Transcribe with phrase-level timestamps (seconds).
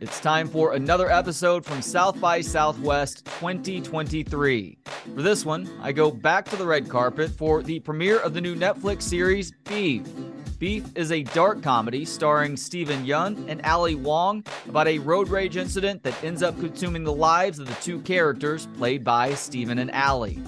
[0.00, 4.78] It's time for another episode from South by Southwest 2023.
[5.14, 8.40] For this one, I go back to the red carpet for the premiere of the
[8.40, 10.02] new Netflix series Beef.
[10.58, 15.56] Beef is a dark comedy starring Steven Yeun and Ali Wong about a road rage
[15.56, 19.90] incident that ends up consuming the lives of the two characters played by Steven and
[19.92, 20.42] Ali.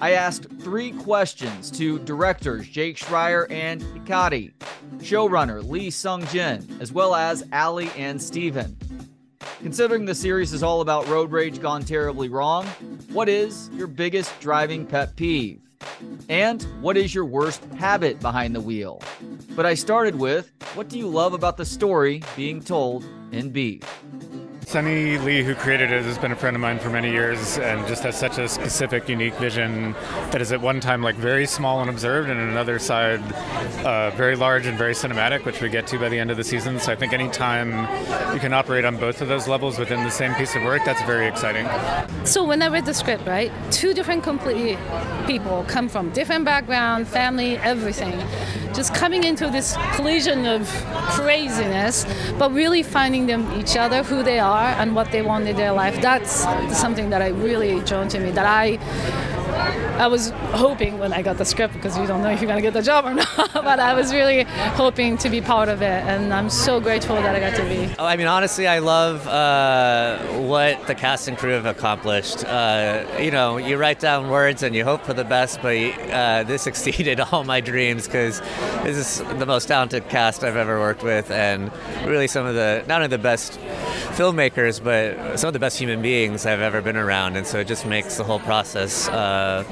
[0.00, 4.52] I asked three questions to directors Jake Schreier and Hikari,
[4.98, 8.76] showrunner Lee Sung Jin, as well as Ali and Steven.
[9.60, 12.66] Considering the series is all about road rage gone terribly wrong,
[13.12, 15.60] what is your biggest driving pet peeve?
[16.28, 19.02] And what is your worst habit behind the wheel?
[19.50, 23.82] But I started with what do you love about the story being told in Beef?
[24.66, 27.86] Sunny Lee, who created it, has been a friend of mine for many years and
[27.86, 29.92] just has such a specific, unique vision
[30.30, 33.20] that is at one time like very small and observed, and another side
[33.84, 36.44] uh, very large and very cinematic, which we get to by the end of the
[36.44, 36.78] season.
[36.80, 37.72] So I think anytime
[38.32, 41.02] you can operate on both of those levels within the same piece of work, that's
[41.02, 41.68] very exciting.
[42.24, 44.78] So when I read the script, right, two different completely
[45.26, 48.18] people come from different background, family, everything,
[48.72, 50.68] just coming into this collision of
[51.10, 52.06] craziness,
[52.38, 55.56] but really finding them each other, who they are are and what they want in
[55.56, 55.96] their life.
[56.00, 56.32] That's
[56.84, 58.30] something that I really drawn to me.
[58.30, 58.78] That I
[59.96, 60.30] I was
[60.64, 62.82] hoping when I got the script because you don't know if you're gonna get the
[62.82, 63.52] job or not.
[63.54, 64.42] but I was really
[64.82, 67.94] hoping to be part of it, and I'm so grateful that I got to be.
[67.98, 72.44] Oh, I mean, honestly, I love uh, what the cast and crew have accomplished.
[72.44, 75.76] Uh, you know, you write down words and you hope for the best, but
[76.10, 78.40] uh, this exceeded all my dreams because
[78.82, 81.70] this is the most talented cast I've ever worked with, and
[82.04, 83.60] really some of the not only the best
[84.14, 87.66] filmmakers, but some of the best human beings I've ever been around, and so it
[87.66, 89.64] just makes the whole process uh,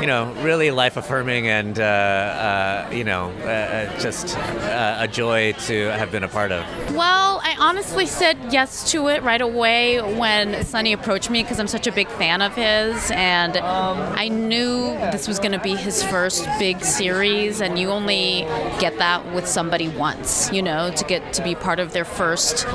[0.00, 5.08] you know, really life affirming and, uh, uh, you know, uh, uh just uh, a
[5.08, 6.64] joy to have been a part of.
[6.94, 11.66] Well, I honestly said yes to it right away when Sunny approached me because I'm
[11.66, 16.02] such a big fan of his, and I knew this was going to be his
[16.02, 18.42] first big series, and you only
[18.78, 22.66] get that with somebody once, you know, to get to be part of their first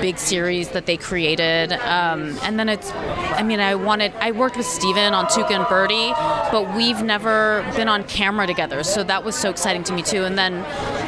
[0.00, 1.72] big series that they created.
[1.72, 5.68] Um, and then it's, I mean, I wanted, I worked with Steven on Tuca and
[5.68, 6.12] Bertie,
[6.50, 10.24] but we've never been on camera together, so that was so exciting to me too.
[10.24, 10.64] And then,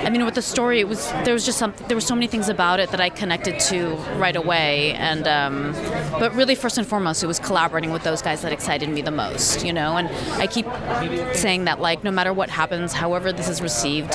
[0.07, 2.27] I mean, with the story, it was there was just some there were so many
[2.27, 4.93] things about it that I connected to right away.
[4.95, 5.73] And um,
[6.19, 9.11] but really, first and foremost, it was collaborating with those guys that excited me the
[9.11, 9.97] most, you know.
[9.97, 10.09] And
[10.41, 10.67] I keep
[11.35, 14.15] saying that like no matter what happens, however this is received,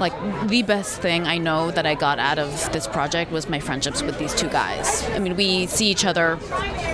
[0.00, 0.12] like
[0.48, 4.02] the best thing I know that I got out of this project was my friendships
[4.02, 5.04] with these two guys.
[5.10, 6.38] I mean, we see each other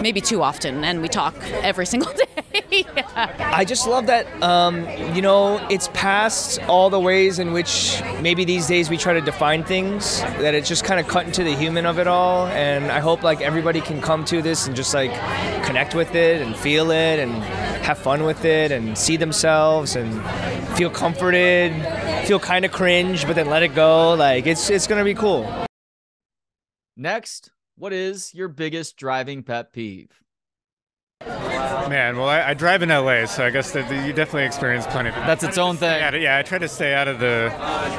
[0.02, 2.37] maybe too often, and we talk every single day.
[2.70, 3.52] Yeah.
[3.54, 8.44] I just love that, um, you know, it's past all the ways in which maybe
[8.44, 11.54] these days we try to define things, that it's just kind of cut into the
[11.54, 12.46] human of it all.
[12.48, 15.12] And I hope like everybody can come to this and just like
[15.64, 17.30] connect with it and feel it and
[17.84, 20.22] have fun with it and see themselves and
[20.76, 21.72] feel comforted,
[22.26, 24.14] feel kind of cringe, but then let it go.
[24.14, 25.50] Like it's, it's going to be cool.
[26.96, 30.10] Next, what is your biggest driving pet peeve?
[31.88, 35.08] Man, well, I, I, drive in LA, so I guess that you definitely experience plenty
[35.08, 35.20] of it.
[35.20, 36.02] That's its own thing.
[36.02, 37.52] Of, yeah, I try to stay out of the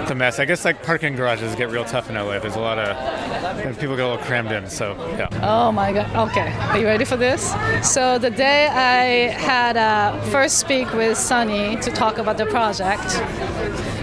[0.08, 0.40] the mess.
[0.40, 2.40] I guess like parking garages get real tough in LA.
[2.40, 4.70] There's a lot of people get a little crammed in.
[4.70, 5.28] So yeah.
[5.42, 6.30] Oh my God.
[6.30, 7.54] Okay, are you ready for this?
[7.82, 13.04] So the day I had uh, first speak with Sunny to talk about the project,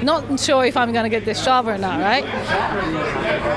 [0.06, 2.24] not sure if I'm gonna get this job or not, right?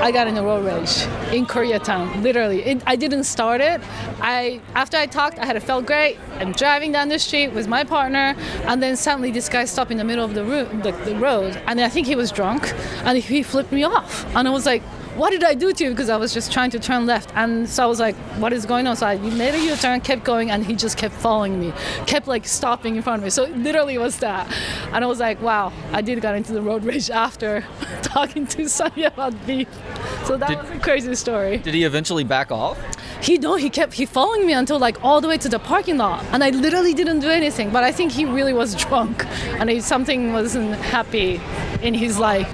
[0.01, 2.63] I got in a road rage in Koreatown, literally.
[2.63, 3.79] It, I didn't start it.
[4.19, 6.17] I after I talked, I had it felt great.
[6.39, 9.97] I'm driving down the street with my partner, and then suddenly this guy stopped in
[9.97, 10.43] the middle of the,
[10.83, 12.73] the, the road, and I think he was drunk,
[13.05, 14.83] and he flipped me off, and I was like,
[15.19, 15.89] what did I do to you?
[15.89, 17.31] Because I was just trying to turn left.
[17.35, 18.95] And so I was like, what is going on?
[18.95, 21.73] So I made a U-turn, kept going, and he just kept following me,
[22.07, 23.29] kept like stopping in front of me.
[23.29, 24.47] So literally was that.
[24.93, 27.65] And I was like, wow, I did get into the road rage after
[28.01, 29.67] talking to Sunny about beef.
[30.23, 31.57] So that did, was a crazy story.
[31.57, 32.79] Did he eventually back off?
[33.21, 35.97] He no, he kept he following me until like all the way to the parking
[35.97, 37.69] lot, and I literally didn't do anything.
[37.69, 39.25] But I think he really was drunk,
[39.59, 41.41] and he, something wasn't happy
[41.81, 42.47] in his life.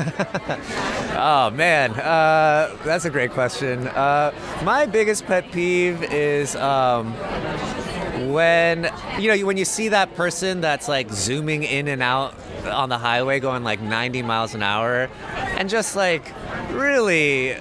[1.16, 3.86] oh man, uh, that's a great question.
[3.88, 4.32] Uh,
[4.64, 6.56] my biggest pet peeve is.
[6.56, 7.14] Um,
[8.20, 12.34] when you know when you see that person that's like zooming in and out
[12.66, 15.08] on the highway going like 90 miles an hour
[15.60, 16.32] and just like
[16.70, 17.54] really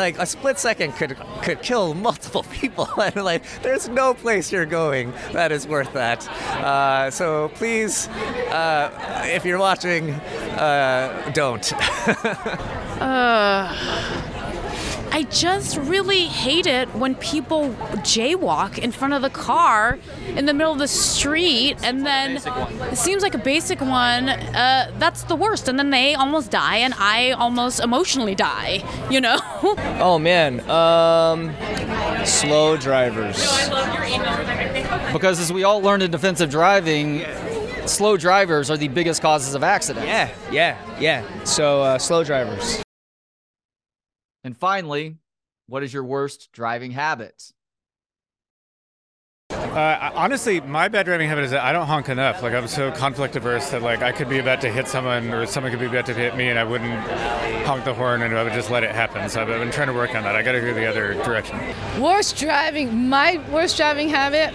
[0.00, 2.88] like a split second could could kill multiple people.
[2.98, 6.28] And like there's no place you're going that is worth that.
[6.28, 8.08] Uh, so please
[8.50, 8.90] uh,
[9.26, 11.62] if you're watching uh, don't
[15.10, 17.70] I just really hate it when people
[18.04, 22.98] jaywalk in front of the car in the middle of the street, and then it
[22.98, 24.28] seems like a basic one.
[24.28, 28.82] Uh, that's the worst, and then they almost die, and I almost emotionally die.
[29.10, 29.38] You know?
[30.00, 31.52] Oh man, um,
[32.24, 33.36] slow drivers.
[35.12, 37.24] Because as we all learned in defensive driving,
[37.86, 40.06] slow drivers are the biggest causes of accidents.
[40.06, 41.44] Yeah, yeah, yeah.
[41.44, 42.82] So uh, slow drivers.
[44.44, 45.16] And finally,
[45.66, 47.52] what is your worst driving habit?
[49.50, 52.42] Uh, honestly, my bad driving habit is that I don't honk enough.
[52.42, 55.46] Like I'm so conflict averse that like I could be about to hit someone or
[55.46, 56.98] someone could be about to hit me, and I wouldn't
[57.66, 59.28] honk the horn and I would just let it happen.
[59.28, 60.34] So I've been trying to work on that.
[60.34, 61.58] I got to go the other direction.
[62.00, 64.54] Worst driving, my worst driving habit.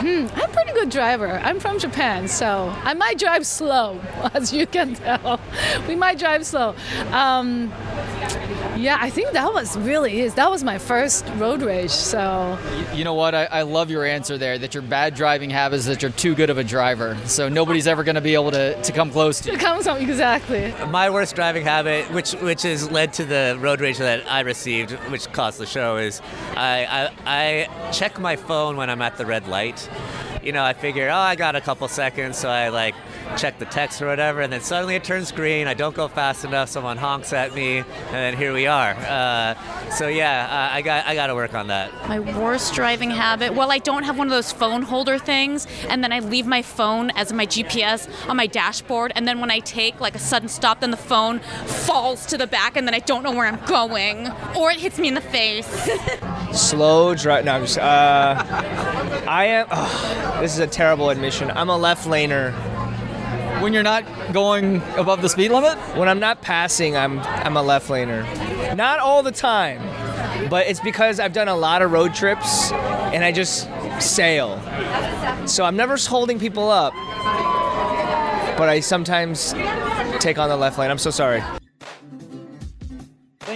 [0.00, 1.32] Hmm, I'm a pretty good driver.
[1.42, 4.00] I'm from Japan, so I might drive slow,
[4.34, 5.40] as you can tell.
[5.88, 6.74] We might drive slow.
[7.12, 7.72] Um,
[8.76, 10.34] yeah, I think that was really is.
[10.34, 11.90] That was my first road rage.
[11.90, 12.58] So
[12.94, 13.34] You know what?
[13.34, 16.34] I, I love your answer there that your bad driving habit is that you're too
[16.34, 17.16] good of a driver.
[17.26, 19.56] So nobody's ever going to be able to, to come close to you.
[19.56, 20.74] it comes exactly.
[20.90, 24.92] My worst driving habit, which which has led to the road rage that I received,
[25.10, 26.20] which caused the show, is
[26.56, 29.88] I, I I check my phone when I'm at the red light.
[30.46, 32.94] You know, I figure, oh, I got a couple seconds, so I like
[33.36, 35.66] check the text or whatever, and then suddenly it turns green.
[35.66, 36.68] I don't go fast enough.
[36.68, 38.92] Someone honks at me, and then here we are.
[38.92, 41.92] Uh, so yeah, uh, I got I got to work on that.
[42.08, 43.54] My worst driving habit.
[43.54, 46.62] Well, I don't have one of those phone holder things, and then I leave my
[46.62, 50.48] phone as my GPS on my dashboard, and then when I take like a sudden
[50.48, 53.58] stop, then the phone falls to the back, and then I don't know where I'm
[53.66, 55.66] going, or it hits me in the face.
[56.52, 57.44] Slow drive.
[57.44, 57.78] No, I'm just.
[57.78, 58.44] Uh,
[59.26, 59.66] I am.
[59.70, 61.50] Oh, this is a terrible admission.
[61.50, 62.52] I'm a left laner.
[63.62, 65.78] When you're not going above the speed limit?
[65.96, 68.24] When I'm not passing, I'm I'm a left laner.
[68.76, 69.80] Not all the time,
[70.50, 73.68] but it's because I've done a lot of road trips and I just
[73.98, 74.60] sail.
[75.46, 76.92] So I'm never holding people up,
[78.58, 79.52] but I sometimes
[80.20, 80.90] take on the left lane.
[80.90, 81.42] I'm so sorry.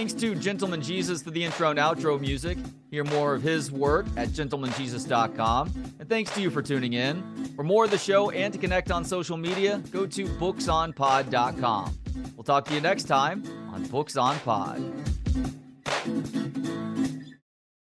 [0.01, 2.57] Thanks to Gentleman Jesus for the intro and outro music.
[2.89, 5.93] Hear more of his work at gentlemanjesus.com.
[5.99, 7.21] And thanks to you for tuning in.
[7.55, 11.99] For more of the show and to connect on social media, go to booksonpod.com.
[12.35, 15.10] We'll talk to you next time on Books on Pod.